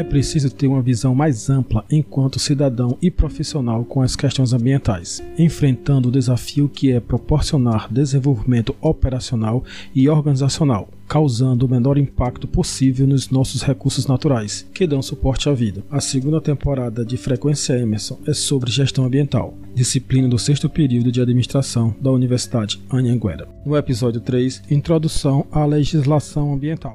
[0.00, 5.22] é preciso ter uma visão mais ampla enquanto cidadão e profissional com as questões ambientais,
[5.38, 9.62] enfrentando o desafio que é proporcionar desenvolvimento operacional
[9.94, 15.52] e organizacional, causando o menor impacto possível nos nossos recursos naturais, que dão suporte à
[15.52, 15.84] vida.
[15.90, 21.20] A segunda temporada de Frequência Emerson é sobre gestão ambiental, disciplina do sexto período de
[21.20, 23.46] administração da Universidade Anhanguera.
[23.66, 26.94] No episódio 3, Introdução à legislação ambiental.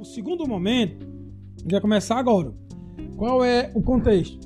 [0.00, 1.14] O segundo momento
[1.72, 2.52] vai começar agora.
[3.16, 4.38] Qual é o contexto?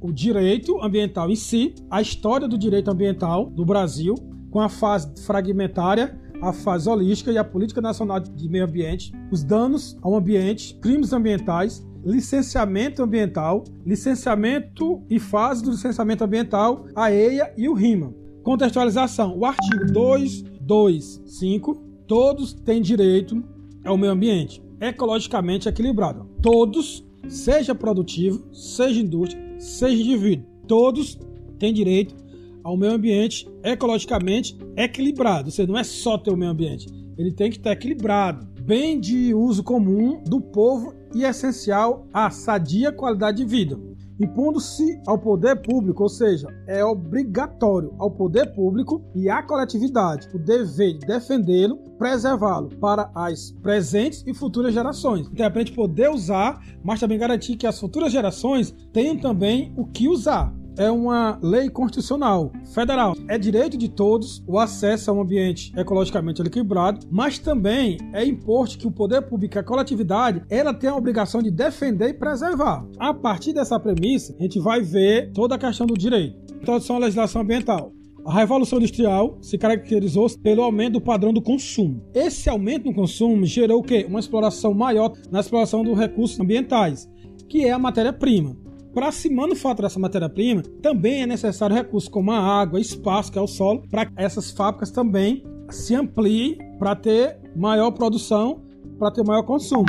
[0.00, 4.14] O direito ambiental em si, a história do direito ambiental do Brasil,
[4.50, 9.42] com a fase fragmentária, a fase holística e a política nacional de meio ambiente, os
[9.42, 17.52] danos ao ambiente, crimes ambientais, licenciamento ambiental, licenciamento e fase do licenciamento ambiental, a EIA
[17.56, 18.12] e o RIMA.
[18.42, 21.74] Contextualização: o artigo 225,
[22.06, 23.42] todos têm direito
[23.84, 26.28] ao meio ambiente ecologicamente equilibrado.
[26.40, 31.18] Todos, seja produtivo, seja indústria, seja indivíduo, todos
[31.58, 32.14] têm direito
[32.62, 35.46] ao meio ambiente ecologicamente equilibrado.
[35.46, 38.98] Ou seja, não é só ter o meio ambiente, ele tem que estar equilibrado, bem
[38.98, 43.78] de uso comum do povo e essencial à sadia qualidade de vida
[44.20, 50.38] impondo-se ao poder público, ou seja, é obrigatório ao poder público e à coletividade o
[50.38, 55.28] dever de defendê-lo, preservá-lo para as presentes e futuras gerações.
[55.32, 59.16] Então, é para a gente poder usar, mas também garantir que as futuras gerações tenham
[59.16, 63.14] também o que usar é uma lei constitucional federal.
[63.28, 68.78] É direito de todos o acesso a um ambiente ecologicamente equilibrado, mas também é imposto
[68.78, 72.86] que o poder público, a coletividade, ela tem a obrigação de defender e preservar.
[72.98, 76.36] A partir dessa premissa, a gente vai ver toda a questão do direito.
[76.54, 77.92] Introdução à legislação ambiental.
[78.26, 82.02] A Revolução Industrial se caracterizou pelo aumento do padrão do consumo.
[82.14, 84.06] Esse aumento no consumo gerou o quê?
[84.08, 87.06] Uma exploração maior na exploração dos recursos ambientais,
[87.50, 88.63] que é a matéria-prima.
[88.94, 93.42] Para se manufaturar essa matéria-prima, também é necessário recursos como a água, espaço, que é
[93.42, 98.62] o solo, para essas fábricas também se ampliem para ter maior produção,
[98.96, 99.86] para ter maior consumo.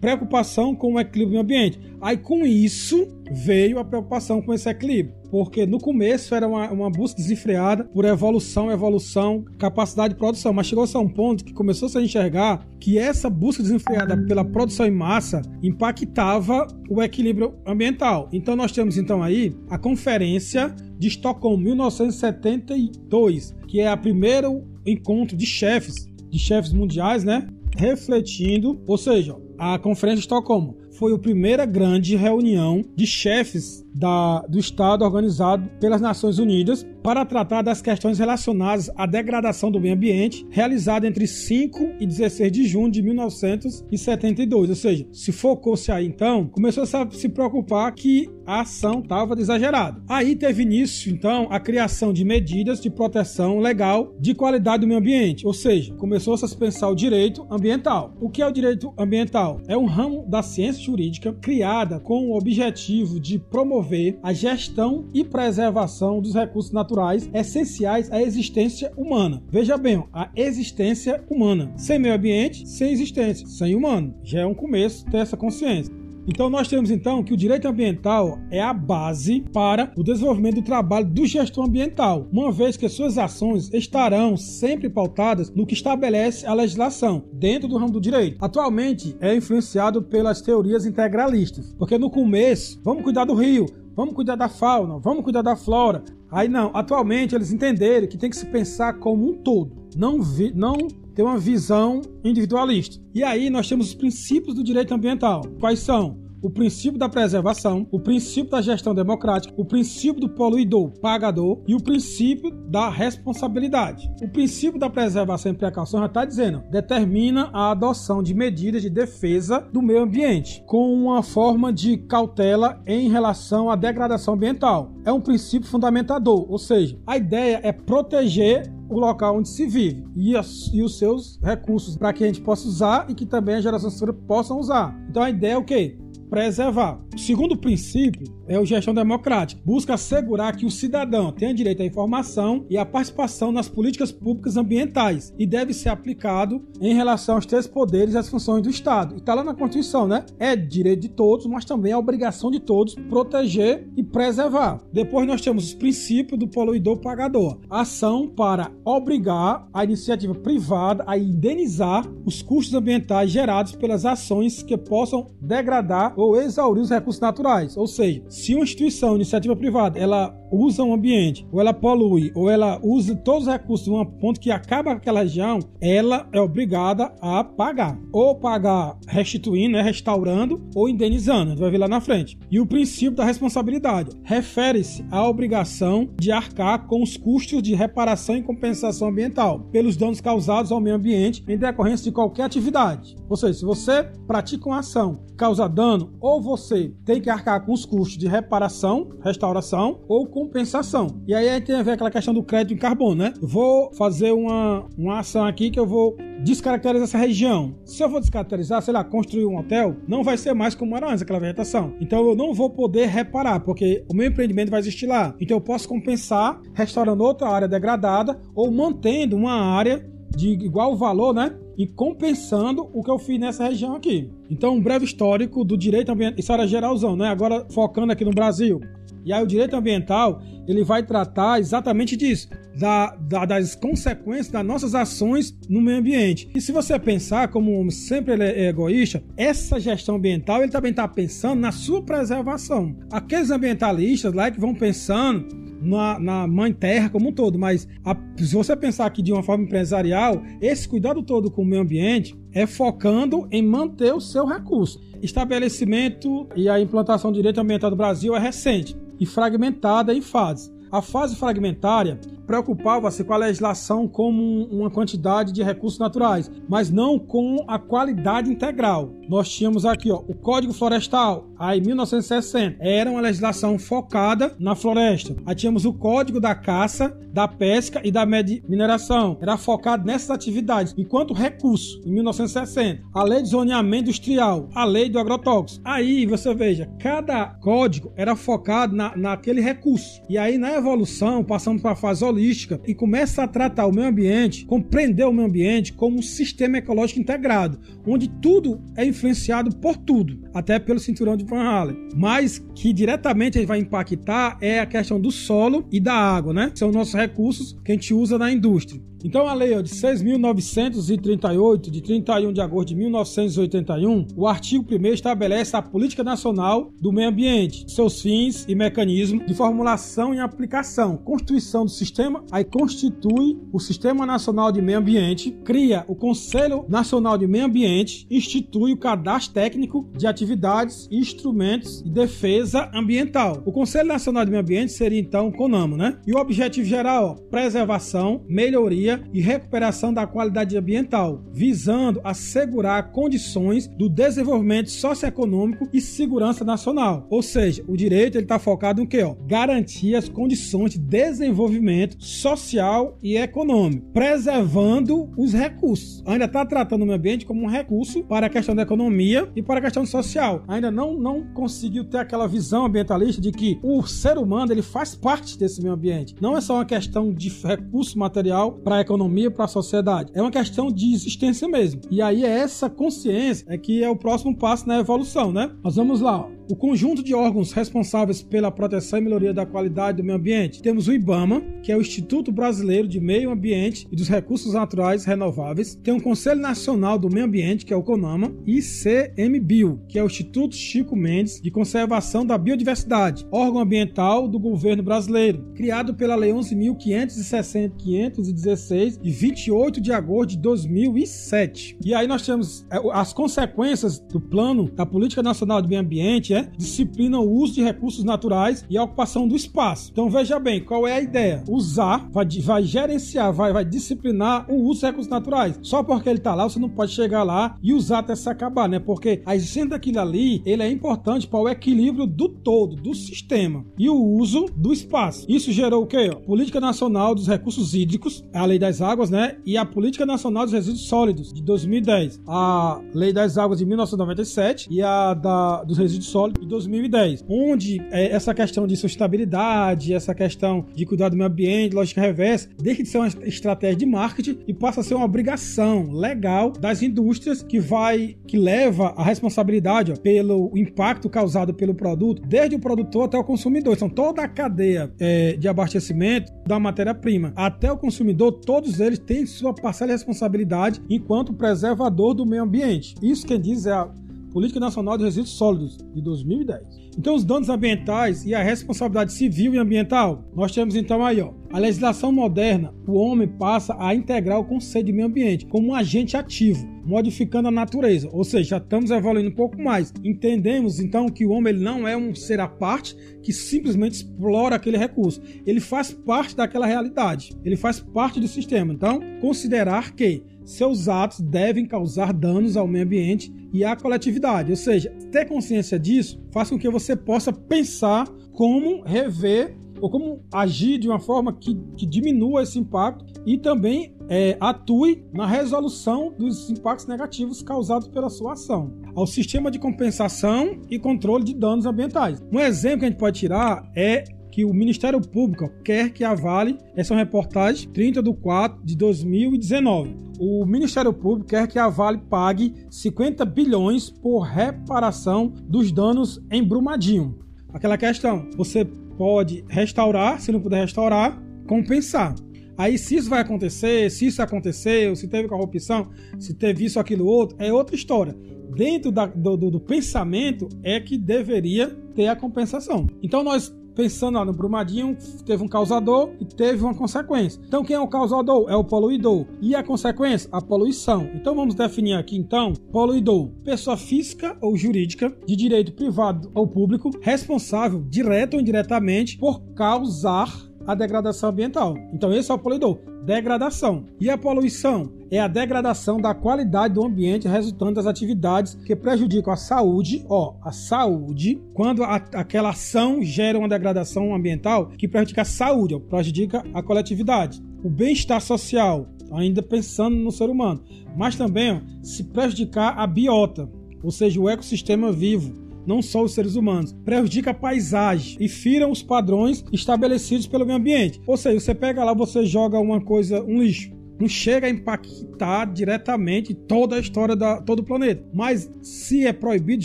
[0.00, 1.80] Preocupação com o equilíbrio do ambiente.
[2.00, 6.90] Aí com isso veio a preocupação com esse equilíbrio porque no começo era uma, uma
[6.90, 11.88] busca desenfreada por evolução, evolução, capacidade de produção, mas chegou-se a um ponto que começou
[11.88, 18.28] -se a enxergar que essa busca desenfreada pela produção em massa impactava o equilíbrio ambiental.
[18.32, 25.36] Então nós temos então aí a conferência de Estocolmo 1972, que é a primeiro encontro
[25.36, 31.18] de chefes, de chefes mundiais, né, refletindo, ou seja, a conferência de Estocolmo foi a
[31.18, 37.80] primeira grande reunião de chefes da, do Estado organizado pelas Nações Unidas para tratar das
[37.80, 43.00] questões relacionadas à degradação do meio ambiente, realizada entre 5 e 16 de junho de
[43.02, 44.70] 1972.
[44.70, 50.02] Ou seja, se focou-se aí então, começou a se preocupar que a ação estava exagerada.
[50.08, 55.00] Aí teve início então a criação de medidas de proteção legal de qualidade do meio
[55.00, 58.14] ambiente, ou seja, começou-se a se pensar o direito ambiental.
[58.20, 59.45] O que é o direito ambiental?
[59.68, 65.24] É um ramo da ciência jurídica criada com o objetivo de promover a gestão e
[65.24, 69.42] preservação dos recursos naturais essenciais à existência humana.
[69.48, 71.72] Veja bem, a existência humana.
[71.76, 74.14] Sem meio ambiente, sem existência, sem humano.
[74.22, 76.05] Já é um começo ter essa consciência.
[76.26, 80.62] Então nós temos então que o direito ambiental é a base para o desenvolvimento do
[80.62, 86.44] trabalho do gestor ambiental, uma vez que suas ações estarão sempre pautadas no que estabelece
[86.44, 88.44] a legislação dentro do ramo do direito.
[88.44, 94.34] Atualmente é influenciado pelas teorias integralistas, porque no começo, vamos cuidar do rio, vamos cuidar
[94.34, 96.02] da fauna, vamos cuidar da flora.
[96.28, 100.52] Aí não, atualmente eles entenderam que tem que se pensar como um todo, não, vi,
[100.52, 100.76] não
[101.16, 103.02] ter uma visão individualista.
[103.14, 105.40] E aí nós temos os princípios do direito ambiental.
[105.58, 106.26] Quais são?
[106.42, 111.74] o princípio da preservação, o princípio da gestão democrática, o princípio do poluidor pagador e
[111.74, 114.08] o princípio da responsabilidade.
[114.22, 118.90] O princípio da preservação e precaução já está dizendo, determina a adoção de medidas de
[118.90, 124.92] defesa do meio ambiente, com uma forma de cautela em relação à degradação ambiental.
[125.04, 130.06] É um princípio fundamentador, ou seja, a ideia é proteger o local onde se vive
[130.14, 133.56] e, as, e os seus recursos para que a gente possa usar e que também
[133.56, 134.98] as gerações futuras possam usar.
[135.08, 135.98] Então a ideia é o quê?
[136.28, 137.00] Preservar.
[137.14, 139.60] O segundo princípio é o gestão democrática.
[139.64, 144.56] Busca assegurar que o cidadão tenha direito à informação e à participação nas políticas públicas
[144.56, 149.14] ambientais e deve ser aplicado em relação aos três poderes e às funções do Estado.
[149.14, 150.24] E está lá na Constituição, né?
[150.38, 154.80] É direito de todos, mas também é obrigação de todos proteger e preservar.
[154.92, 157.58] Depois nós temos os princípios do poluidor pagador.
[157.70, 164.76] Ação para obrigar a iniciativa privada a indenizar os custos ambientais gerados pelas ações que
[164.76, 167.76] possam degradar ou exaurir os recursos naturais.
[167.76, 172.50] Ou seja, se uma instituição, iniciativa privada, ela usa um ambiente, ou ela polui, ou
[172.50, 177.12] ela usa todos os recursos de um ponto que acaba aquela região, ela é obrigada
[177.20, 177.98] a pagar.
[178.12, 181.46] Ou pagar restituindo, né, restaurando, ou indenizando.
[181.46, 182.38] A gente vai ver lá na frente.
[182.50, 188.36] E o princípio da responsabilidade refere-se à obrigação de arcar com os custos de reparação
[188.36, 193.16] e compensação ambiental pelos danos causados ao meio ambiente em decorrência de qualquer atividade.
[193.28, 197.72] Ou seja, se você pratica uma ação causa dano, ou você tem que arcar com
[197.72, 201.22] os custos de reparação, restauração ou compensação.
[201.26, 203.32] E aí tem a ver aquela questão do crédito em carbono, né?
[203.40, 207.74] Eu vou fazer uma, uma ação aqui que eu vou descaracterizar essa região.
[207.86, 211.08] Se eu for descaracterizar, sei lá, construir um hotel, não vai ser mais como era
[211.10, 211.94] antes aquela vegetação.
[212.02, 215.34] Então eu não vou poder reparar, porque o meu empreendimento vai existir lá.
[215.40, 220.06] Então eu posso compensar restaurando outra área degradada ou mantendo uma área
[220.36, 221.56] de igual valor, né?
[221.78, 224.30] E compensando o que eu fiz nessa região aqui.
[224.50, 226.38] Então, um breve histórico do direito ambiental.
[226.38, 227.28] Isso era geralzão, né?
[227.28, 228.80] Agora focando aqui no Brasil.
[229.26, 234.64] E aí o direito ambiental, ele vai tratar exatamente disso, da, da, das consequências das
[234.64, 236.48] nossas ações no meio ambiente.
[236.54, 241.08] E se você pensar, como sempre ele é egoísta, essa gestão ambiental, ele também está
[241.08, 242.96] pensando na sua preservação.
[243.10, 248.16] Aqueles ambientalistas lá que vão pensando na, na mãe terra como um todo, mas a,
[248.36, 252.36] se você pensar aqui de uma forma empresarial, esse cuidado todo com o meio ambiente
[252.52, 255.00] é focando em manter o seu recurso.
[255.22, 260.75] Estabelecimento e a implantação do direito ambiental do Brasil é recente e fragmentada em fases.
[260.90, 267.18] A fase fragmentária preocupava-se com a legislação como uma quantidade de recursos naturais, mas não
[267.18, 269.12] com a qualidade integral.
[269.28, 275.34] Nós tínhamos aqui ó, o Código Florestal, aí 1960, era uma legislação focada na floresta.
[275.44, 280.94] Aí tínhamos o Código da Caça, da Pesca e da Mineração, era focado nessas atividades,
[280.96, 283.02] enquanto recurso, em 1960.
[283.12, 285.82] A Lei de Zoneamento Industrial, a Lei do Agrotóxico.
[285.84, 290.22] Aí você veja, cada código era focado na, naquele recurso.
[290.28, 294.08] E aí na evolução, passamos para a fase holística e começa a tratar o meio
[294.08, 299.96] ambiente, compreender o meio ambiente como um sistema ecológico integrado, onde tudo é influenciado por
[299.96, 302.08] tudo, até pelo cinturão de Van Halen.
[302.14, 306.72] Mas que diretamente vai impactar é a questão do solo e da água, né?
[306.74, 309.00] São nossos recursos que a gente usa na indústria.
[309.26, 315.06] Então, a lei ó, de 6.938, de 31 de agosto de 1981, o artigo 1
[315.08, 321.16] estabelece a Política Nacional do Meio Ambiente, seus fins e mecanismos de formulação e aplicação,
[321.16, 327.36] constituição do sistema, aí constitui o Sistema Nacional de Meio Ambiente, cria o Conselho Nacional
[327.36, 333.60] de Meio Ambiente, institui o Cadastro Técnico de Atividades, Instrumentos e Defesa Ambiental.
[333.66, 336.16] O Conselho Nacional de Meio Ambiente seria então o CONAMO, né?
[336.24, 343.86] E o objetivo geral, ó, preservação, melhoria e recuperação da qualidade ambiental, visando assegurar condições
[343.86, 347.26] do desenvolvimento socioeconômico e segurança nacional.
[347.30, 349.22] Ou seja, o direito está focado em quê?
[349.22, 349.34] Ó?
[349.46, 356.22] Garantir as condições de desenvolvimento social e econômico, preservando os recursos.
[356.26, 359.62] Ainda está tratando o meio ambiente como um recurso para a questão da economia e
[359.62, 360.62] para a questão social.
[360.68, 365.14] Ainda não, não conseguiu ter aquela visão ambientalista de que o ser humano ele faz
[365.14, 366.34] parte desse meio ambiente.
[366.40, 370.30] Não é só uma questão de recurso material para a economia, para a sociedade.
[370.34, 372.00] É uma questão de existência mesmo.
[372.10, 375.70] E aí é essa consciência é que é o próximo passo na evolução, né?
[375.82, 376.48] Nós vamos lá.
[376.68, 380.82] O conjunto de órgãos responsáveis pela proteção e melhoria da qualidade do meio ambiente.
[380.82, 385.24] Temos o IBAMA, que é o Instituto Brasileiro de Meio Ambiente e dos Recursos Naturais
[385.24, 385.94] Renováveis.
[385.94, 390.24] Tem o Conselho Nacional do Meio Ambiente, que é o CONAMA, e CMBio, que é
[390.24, 396.34] o Instituto Chico Mendes de Conservação da Biodiversidade, órgão ambiental do governo brasileiro, criado pela
[396.34, 401.96] Lei 11.516 de 28 de agosto de 2007.
[402.04, 406.55] E aí nós temos é, as consequências do plano da Política Nacional do Meio Ambiente
[406.56, 410.10] é disciplina o uso de recursos naturais e a ocupação do espaço.
[410.12, 411.62] Então veja bem, qual é a ideia?
[411.68, 415.78] Usar, vai, vai gerenciar, vai, vai disciplinar o uso dos recursos naturais.
[415.82, 418.88] Só porque ele está lá, você não pode chegar lá e usar até se acabar,
[418.88, 418.98] né?
[418.98, 423.84] Porque a existência daquilo ali, ele é importante para o equilíbrio do todo, do sistema
[423.98, 425.44] e o uso do espaço.
[425.48, 426.30] Isso gerou o quê?
[426.46, 429.56] Política Nacional dos Recursos Hídricos, a Lei das Águas, né?
[429.64, 432.40] E a Política Nacional dos Resíduos Sólidos, de 2010.
[432.46, 438.00] A Lei das Águas de 1997 e a da, dos Resíduos Sólidos de 2010, onde
[438.10, 443.02] é, essa questão de sustentabilidade, essa questão de cuidar do meio ambiente, lógica reversa, deixa
[443.02, 447.62] de ser uma estratégia de marketing e passa a ser uma obrigação legal das indústrias
[447.62, 453.24] que vai, que leva a responsabilidade ó, pelo impacto causado pelo produto, desde o produtor
[453.24, 453.94] até o consumidor.
[453.94, 459.46] Então toda a cadeia é, de abastecimento da matéria-prima até o consumidor, todos eles têm
[459.46, 463.14] sua parcela de responsabilidade enquanto preservador do meio ambiente.
[463.22, 464.08] Isso quem diz é a
[464.52, 467.06] Política Nacional de Resíduos Sólidos, de 2010.
[467.18, 471.52] Então, os danos ambientais e a responsabilidade civil e ambiental, nós temos então aí, ó,
[471.72, 475.94] a legislação moderna, o homem passa a integrar o conceito de meio ambiente como um
[475.94, 480.12] agente ativo, modificando a natureza, ou seja, já estamos evoluindo um pouco mais.
[480.24, 484.76] Entendemos então que o homem ele não é um ser à parte que simplesmente explora
[484.76, 488.92] aquele recurso, ele faz parte daquela realidade, ele faz parte do sistema.
[488.92, 494.70] Então, considerar que seus atos devem causar danos ao meio ambiente e à coletividade.
[494.70, 500.44] Ou seja, ter consciência disso faz com que você possa pensar como rever ou como
[500.52, 506.34] agir de uma forma que, que diminua esse impacto e também é, atue na resolução
[506.36, 508.92] dos impactos negativos causados pela sua ação.
[509.14, 512.42] Ao sistema de compensação e controle de danos ambientais.
[512.52, 514.24] Um exemplo que a gente pode tirar é
[514.56, 520.16] que o Ministério Público quer que avale, essa reportagem 30 de 4 de 2019.
[520.40, 526.64] O Ministério Público quer que a Vale pague 50 bilhões por reparação dos danos em
[526.64, 527.38] Brumadinho.
[527.70, 528.82] Aquela questão, você
[529.18, 532.34] pode restaurar, se não puder restaurar, compensar.
[532.78, 536.08] Aí, se isso vai acontecer, se isso aconteceu, se teve corrupção,
[536.38, 538.34] se teve isso, aquilo, outro, é outra história.
[538.74, 543.06] Dentro da, do, do, do pensamento é que deveria ter a compensação.
[543.22, 547.60] Então, nós pensando ó, no Brumadinho, teve um causador e teve uma consequência.
[547.66, 548.70] Então, quem é o causador?
[548.70, 549.46] É o poluidor.
[549.60, 550.48] E a consequência?
[550.52, 551.28] A poluição.
[551.34, 553.48] Então, vamos definir aqui, então, poluidor.
[553.64, 560.65] Pessoa física ou jurídica, de direito privado ou público, responsável, direto ou indiretamente, por causar
[560.86, 561.96] a degradação ambiental.
[562.12, 564.04] Então, esse é o poluidor degradação.
[564.20, 569.52] E a poluição é a degradação da qualidade do ambiente resultante das atividades que prejudicam
[569.52, 575.42] a saúde, ó, a saúde, quando a, aquela ação gera uma degradação ambiental que prejudica
[575.42, 577.60] a saúde, ó, prejudica a coletividade.
[577.82, 580.84] O bem-estar social, ainda pensando no ser humano,
[581.16, 583.68] mas também ó, se prejudicar a biota,
[584.04, 588.88] ou seja, o ecossistema vivo não só os seres humanos, prejudica a paisagem e fira
[588.88, 591.20] os padrões estabelecidos pelo meio ambiente.
[591.26, 595.66] Ou seja, você pega lá, você joga uma coisa, um lixo, não chega a impactar
[595.66, 598.24] diretamente toda a história da todo o planeta.
[598.32, 599.84] Mas se é proibido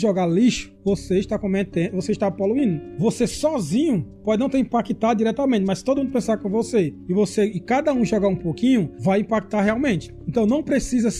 [0.00, 2.80] jogar lixo, você está cometendo, você está poluindo.
[2.98, 7.44] Você sozinho pode não ter impactado diretamente, mas todo mundo pensar com você e você
[7.44, 10.14] e cada um jogar um pouquinho, vai impactar realmente.
[10.26, 11.10] Então não precisa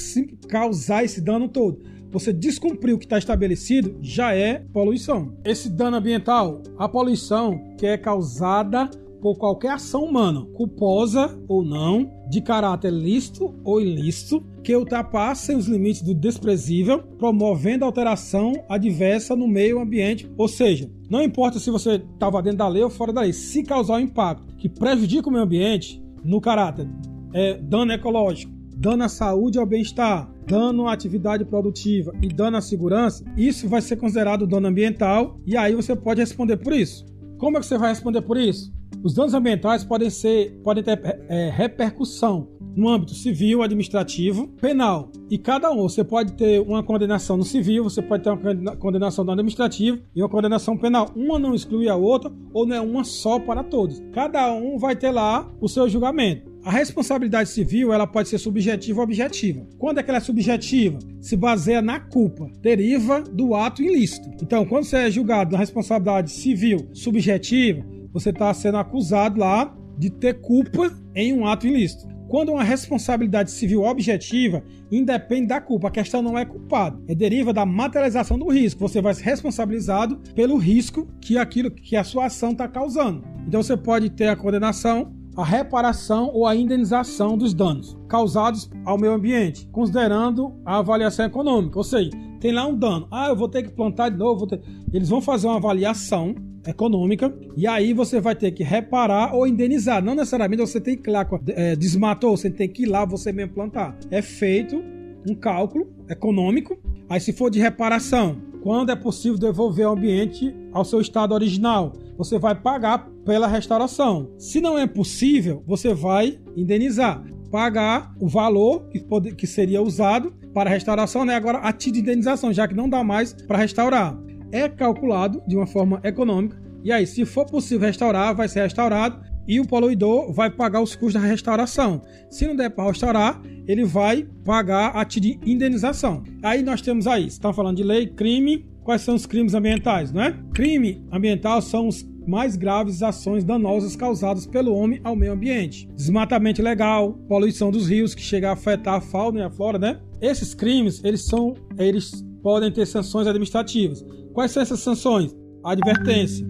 [0.49, 5.33] causar esse dano todo você descumprir o que está estabelecido, já é poluição.
[5.45, 8.91] Esse dano ambiental, a poluição que é causada
[9.23, 15.67] por qualquer ação humana, culposa ou não, de caráter lícito ou ilícito, que ultrapassem os
[15.69, 20.29] limites do desprezível, promovendo alteração adversa no meio ambiente.
[20.37, 23.63] Ou seja, não importa se você estava dentro da lei ou fora da lei, se
[23.63, 26.89] causar um impacto que prejudica o meio ambiente, no caráter
[27.33, 32.57] é, dano ecológico, dano à saúde e ao bem-estar, dano à atividade produtiva e dano
[32.57, 37.07] à segurança, isso vai ser considerado dano ambiental e aí você pode responder por isso.
[37.39, 38.73] Como é que você vai responder por isso?
[39.03, 45.11] Os danos ambientais podem ser, podem ter é, repercussão no âmbito civil, administrativo, penal.
[45.31, 49.25] E cada um, você pode ter uma condenação no civil, você pode ter uma condenação
[49.25, 51.11] no administrativo e uma condenação penal.
[51.15, 54.01] Uma não exclui a outra, ou não é uma só para todos.
[54.13, 56.52] Cada um vai ter lá o seu julgamento.
[56.65, 59.67] A responsabilidade civil ela pode ser subjetiva ou objetiva.
[59.79, 60.97] Quando é que ela é subjetiva?
[61.21, 64.31] Se baseia na culpa, deriva do ato ilícito.
[64.41, 70.09] Então, quando você é julgado na responsabilidade civil subjetiva, você está sendo acusado lá de
[70.09, 72.07] ter culpa em um ato ilícito.
[72.29, 77.53] Quando uma responsabilidade civil objetiva independe da culpa, a questão não é culpado, é deriva
[77.53, 78.81] da materialização do risco.
[78.81, 83.25] Você vai ser responsabilizado pelo risco que aquilo que a sua ação está causando.
[83.47, 88.99] Então você pode ter a condenação a reparação ou a indenização dos danos causados ao
[88.99, 91.79] meio ambiente, considerando a avaliação econômica.
[91.79, 92.11] Ou seja,
[92.41, 93.07] tem lá um dano.
[93.11, 94.47] Ah, eu vou ter que plantar de novo.
[94.47, 94.61] Ter...
[94.93, 96.35] Eles vão fazer uma avaliação
[96.67, 100.03] econômica e aí você vai ter que reparar ou indenizar.
[100.03, 103.33] Não necessariamente você tem que ir lá, é, desmatou, você tem que ir lá você
[103.33, 103.97] mesmo plantar.
[104.11, 104.83] É feito
[105.29, 106.77] um cálculo econômico.
[107.09, 111.93] Aí se for de reparação, quando é possível devolver o ambiente ao seu estado original,
[112.17, 114.35] você vai pagar pela restauração.
[114.39, 120.33] Se não é possível, você vai indenizar, pagar o valor que, pode, que seria usado
[120.55, 121.35] para a restauração, né?
[121.35, 124.19] Agora a título de indenização, já que não dá mais para restaurar.
[124.51, 126.61] É calculado de uma forma econômica.
[126.85, 130.95] E aí, se for possível restaurar, vai ser restaurado e o poluidor vai pagar os
[130.95, 132.03] custos da restauração.
[132.31, 136.23] Se não der para restaurar, ele vai pagar a título de indenização.
[136.43, 140.23] Aí nós temos aí, está falando de lei, crime, quais são os crimes ambientais, não
[140.23, 140.37] é?
[140.53, 145.89] Crime ambiental são os mais graves ações danosas causadas pelo homem ao meio ambiente.
[145.95, 150.01] Desmatamento ilegal, poluição dos rios que chega a afetar a fauna e a flora, né?
[150.21, 154.05] Esses crimes, eles são eles podem ter sanções administrativas.
[154.33, 155.35] Quais são essas sanções?
[155.65, 156.47] A advertência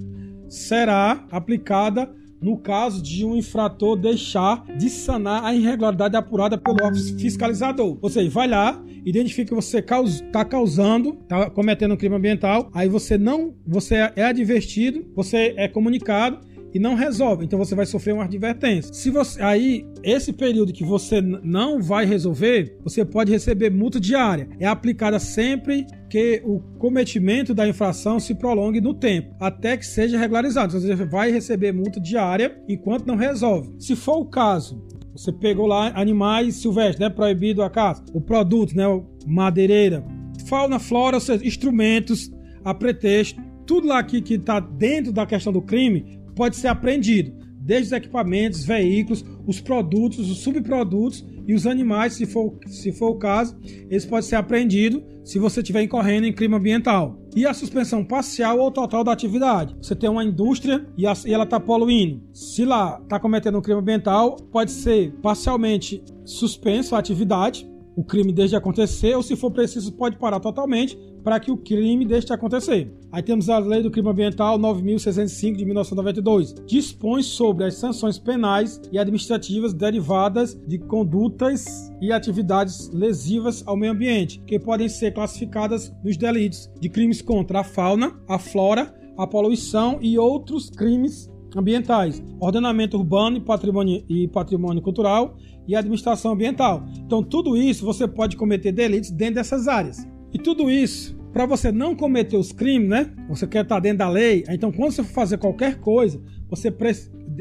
[0.49, 2.11] será aplicada
[2.43, 7.97] no caso de um infrator deixar de sanar a irregularidade apurada pelo órgão fiscalizador.
[8.03, 12.89] Ou seja, vai lá, identifica que você está causando, está cometendo um crime ambiental, aí
[12.89, 17.45] você não, você é advertido, você é comunicado e não resolve.
[17.45, 18.93] Então você vai sofrer uma advertência.
[18.93, 24.49] Se você aí esse período que você não vai resolver, você pode receber multa diária.
[24.59, 30.19] É aplicada sempre que o cometimento da infração se prolongue no tempo, até que seja
[30.19, 30.77] regularizado.
[30.77, 33.75] Então, você vai receber multa diária enquanto não resolve.
[33.79, 38.77] Se for o caso, você pegou lá animais silvestres, né, proibido a caça, o produto,
[38.77, 38.85] né,
[39.27, 40.05] madeireira,
[40.47, 42.31] fauna, flora, seja, instrumentos
[42.65, 47.33] a pretexto, tudo lá aqui que está dentro da questão do crime pode ser apreendido,
[47.63, 53.11] desde os equipamentos, veículos, os produtos, os subprodutos e os animais, se for, se for
[53.11, 53.57] o caso,
[53.89, 57.19] eles podem ser apreendidos se você estiver incorrendo em crime ambiental.
[57.35, 59.75] E a suspensão parcial ou total da atividade.
[59.81, 62.23] Você tem uma indústria e, a, e ela está poluindo.
[62.33, 68.33] Se lá está cometendo um crime ambiental, pode ser parcialmente suspenso a atividade, o crime
[68.33, 72.33] desde acontecer, ou se for preciso, pode parar totalmente para que o crime deixe de
[72.33, 72.93] acontecer.
[73.11, 76.55] Aí temos a Lei do Crime Ambiental 9605 de 1992.
[76.67, 83.93] Dispõe sobre as sanções penais e administrativas derivadas de condutas e atividades lesivas ao meio
[83.93, 89.27] ambiente, que podem ser classificadas nos delitos de crimes contra a fauna, a flora, a
[89.27, 96.85] poluição e outros crimes ambientais, ordenamento urbano e patrimônio, e patrimônio cultural e administração ambiental.
[97.05, 100.07] Então, tudo isso você pode cometer delitos dentro dessas áreas.
[100.33, 103.13] E tudo isso, para você não cometer os crimes, né?
[103.29, 104.45] Você quer estar dentro da lei.
[104.49, 106.73] Então, quando você for fazer qualquer coisa, você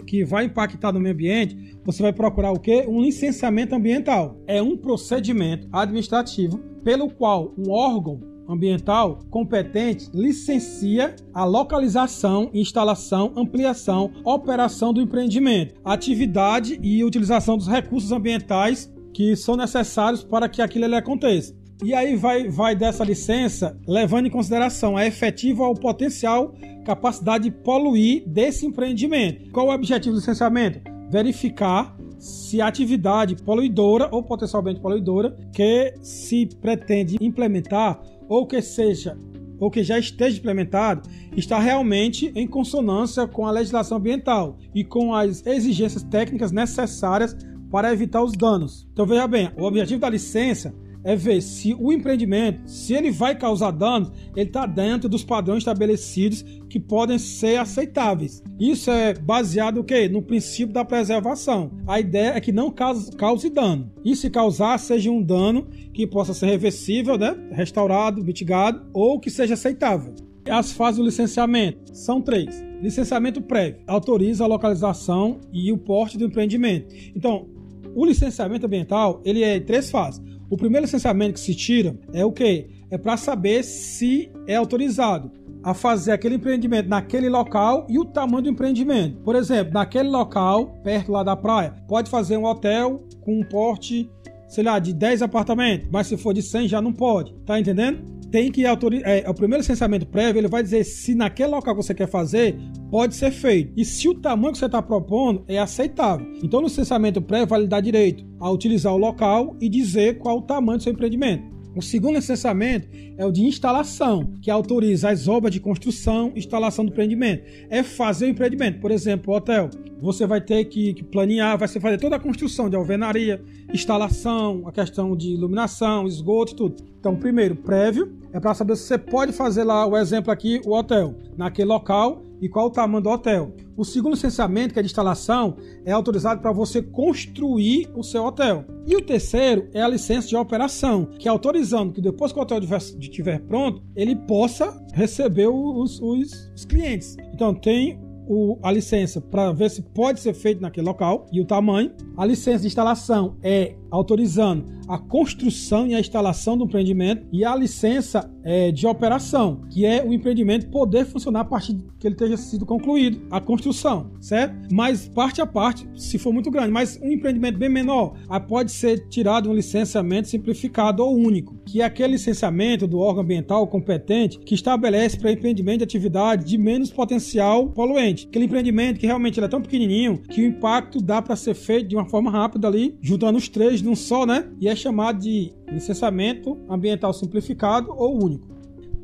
[0.07, 2.85] que vai impactar no meio ambiente, você vai procurar o quê?
[2.87, 4.41] Um licenciamento ambiental.
[4.47, 14.11] É um procedimento administrativo pelo qual um órgão ambiental competente licencia a localização, instalação, ampliação,
[14.23, 20.93] operação do empreendimento, atividade e utilização dos recursos ambientais que são necessários para que aquilo
[20.95, 21.55] aconteça.
[21.83, 26.53] E aí vai, vai dessa licença levando em consideração a efetiva ou potencial
[26.85, 29.51] capacidade de poluir desse empreendimento.
[29.51, 30.79] Qual o objetivo do licenciamento?
[31.09, 37.99] Verificar se a atividade poluidora ou potencialmente poluidora que se pretende implementar
[38.31, 39.17] ou que seja
[39.59, 45.13] ou que já esteja implementado está realmente em consonância com a legislação ambiental e com
[45.13, 47.35] as exigências técnicas necessárias
[47.69, 48.87] para evitar os danos.
[48.93, 53.35] Então veja bem, o objetivo da licença é ver se o empreendimento, se ele vai
[53.37, 58.43] causar danos, ele está dentro dos padrões estabelecidos que podem ser aceitáveis.
[58.59, 60.07] Isso é baseado no quê?
[60.07, 61.71] No princípio da preservação.
[61.87, 63.91] A ideia é que não cause, cause dano.
[64.05, 67.35] E se causar, seja um dano que possa ser reversível, né?
[67.51, 70.13] restaurado, mitigado, ou que seja aceitável.
[70.49, 72.63] As fases do licenciamento são três.
[72.81, 76.93] Licenciamento prévio autoriza a localização e o porte do empreendimento.
[77.15, 77.47] Então,
[77.93, 80.21] o licenciamento ambiental ele é em três fases.
[80.51, 82.67] O primeiro licenciamento que se tira é o quê?
[82.89, 85.31] É para saber se é autorizado
[85.63, 89.17] a fazer aquele empreendimento naquele local e o tamanho do empreendimento.
[89.21, 94.11] Por exemplo, naquele local, perto lá da praia, pode fazer um hotel com um porte,
[94.49, 97.33] sei lá, de 10 apartamentos, mas se for de 100 já não pode.
[97.45, 98.03] Tá entendendo?
[98.31, 99.09] Tem que autorizar.
[99.09, 102.55] É, o primeiro licenciamento prévio, ele vai dizer se naquele local que você quer fazer
[102.89, 103.73] pode ser feito.
[103.75, 106.25] E se o tamanho que você está propondo é aceitável.
[106.41, 110.37] Então, o licenciamento prévio vai lhe dar direito a utilizar o local e dizer qual
[110.37, 111.51] o tamanho do seu empreendimento.
[111.73, 116.91] O segundo licenciamento é o de instalação, que autoriza as obras de construção, instalação do
[116.91, 117.45] empreendimento.
[117.69, 118.81] É fazer o empreendimento.
[118.81, 119.69] Por exemplo, o hotel.
[120.01, 123.41] Você vai ter que, planear, vai fazer toda a construção de alvenaria,
[123.73, 126.83] instalação, a questão de iluminação, esgoto, tudo.
[127.01, 130.75] Então, primeiro, prévio, é para saber se você pode fazer lá o exemplo aqui, o
[130.75, 133.55] hotel, naquele local e qual o tamanho do hotel.
[133.75, 138.65] O segundo licenciamento, que é de instalação, é autorizado para você construir o seu hotel.
[138.85, 142.43] E o terceiro é a licença de operação, que é autorizando que depois que o
[142.43, 142.59] hotel
[142.99, 147.17] estiver pronto, ele possa receber os, os, os clientes.
[147.33, 151.45] Então tem o, a licença para ver se pode ser feito naquele local e o
[151.45, 151.91] tamanho.
[152.15, 157.55] A licença de instalação é autorizando a construção e a instalação do empreendimento e a
[157.55, 162.35] licença é, de operação, que é o empreendimento poder funcionar a partir que ele tenha
[162.35, 164.55] sido concluído, a construção, certo?
[164.71, 168.15] Mas parte a parte, se for muito grande, mas um empreendimento bem menor,
[168.47, 173.67] pode ser tirado um licenciamento simplificado ou único, que é aquele licenciamento do órgão ambiental
[173.67, 178.27] competente que estabelece para empreendimento de atividade de menos potencial poluente.
[178.27, 181.95] Aquele empreendimento que realmente é tão pequenininho que o impacto dá para ser feito de
[181.95, 184.49] uma forma rápida ali, juntando os três num só, né?
[184.59, 188.47] E é chamado de licenciamento ambiental simplificado ou único.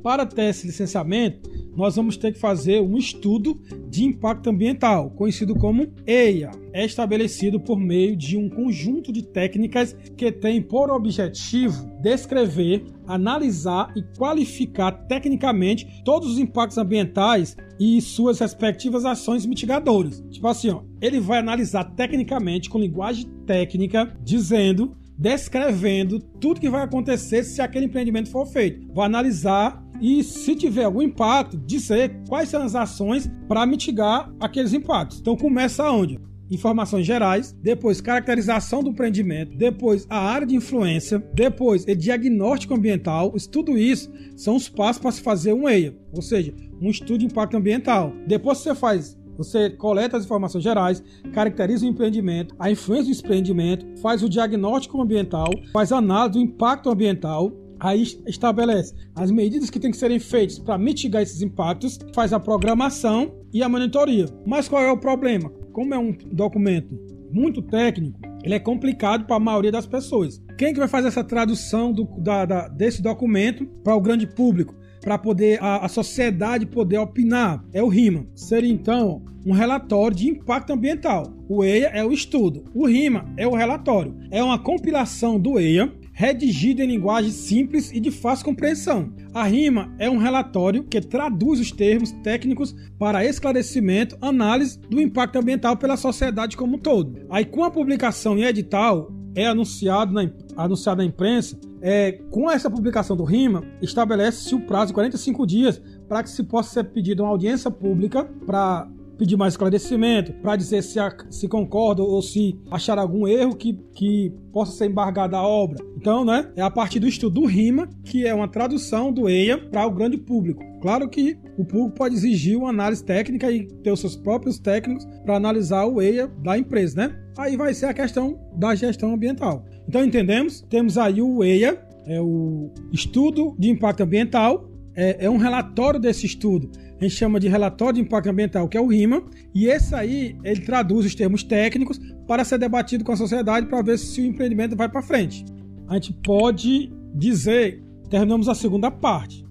[0.04, 5.56] Para ter esse licenciamento, nós vamos ter que fazer um estudo de impacto ambiental, conhecido
[5.56, 6.52] como EIA.
[6.74, 13.94] É estabelecido por meio de um conjunto de técnicas que tem por objetivo descrever, analisar
[13.96, 20.24] e qualificar tecnicamente todos os impactos ambientais e suas respectivas ações mitigadoras.
[20.32, 26.84] Tipo assim, ó, ele vai analisar tecnicamente com linguagem técnica, dizendo descrevendo tudo que vai
[26.84, 28.88] acontecer se aquele empreendimento for feito.
[28.94, 34.74] Vai analisar e, se tiver algum impacto, dizer quais são as ações para mitigar aqueles
[34.74, 35.20] impactos.
[35.20, 36.20] Então, começa onde?
[36.50, 43.34] informações gerais, depois caracterização do empreendimento, depois a área de influência, depois o diagnóstico ambiental.
[43.52, 47.26] Tudo isso são os passos para se fazer um EIA, ou seja, um estudo de
[47.26, 48.14] impacto ambiental.
[48.26, 53.86] Depois você faz você coleta as informações gerais, caracteriza o empreendimento, a influência do empreendimento,
[54.02, 59.92] faz o diagnóstico ambiental, faz análise do impacto ambiental, aí estabelece as medidas que têm
[59.92, 64.26] que serem feitas para mitigar esses impactos, faz a programação e a monitoria.
[64.46, 65.50] Mas qual é o problema?
[65.72, 66.98] Como é um documento
[67.32, 70.42] muito técnico, ele é complicado para a maioria das pessoas.
[70.58, 74.76] Quem que vai fazer essa tradução do, da, da, desse documento para o grande público?
[75.08, 77.64] para poder a, a, sociedade poder opinar.
[77.72, 78.28] É o RIMA.
[78.36, 81.34] Seria então um relatório de impacto ambiental.
[81.48, 82.66] O EIA é o estudo.
[82.74, 84.18] O RIMA é o relatório.
[84.30, 89.14] É uma compilação do EIA redigido em linguagem simples e de fácil compreensão.
[89.36, 95.38] A RIMA é um relatório que traduz os termos técnicos para esclarecimento, análise do impacto
[95.38, 97.20] ambiental pela sociedade como um todo.
[97.30, 102.68] Aí, com a publicação em edital, é anunciado na, anunciado na imprensa, é, com essa
[102.68, 107.22] publicação do RIMA, estabelece-se o prazo de 45 dias para que se possa ser pedido
[107.22, 112.58] uma audiência pública para pedir mais esclarecimento, para dizer se, a, se concorda ou se
[112.70, 115.84] achar algum erro que, que possa ser embargada a obra.
[115.98, 119.58] Então, né, é a partir do estudo do RIMA, que é uma tradução do EIA
[119.58, 120.64] para o grande público.
[120.82, 125.06] Claro que o público pode exigir uma análise técnica e ter os seus próprios técnicos
[125.26, 127.20] para analisar o EIA da empresa, né?
[127.38, 129.66] Aí vai ser a questão da gestão ambiental.
[129.88, 130.62] Então, entendemos?
[130.70, 136.26] Temos aí o EIA, é o Estudo de Impacto Ambiental, é, é um relatório desse
[136.26, 139.22] estudo a gente chama de relatório de impacto ambiental, que é o RIMA,
[139.54, 143.82] e esse aí ele traduz os termos técnicos para ser debatido com a sociedade para
[143.84, 145.46] ver se o empreendimento vai para frente.
[145.88, 149.46] A gente pode dizer, terminamos a segunda parte.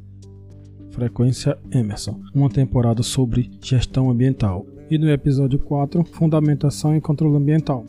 [0.91, 4.67] Frequência Emerson, uma temporada sobre gestão ambiental.
[4.91, 7.87] E no episódio 4, Fundamentação e Controle Ambiental.